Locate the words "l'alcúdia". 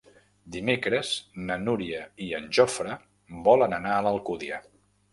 4.11-4.65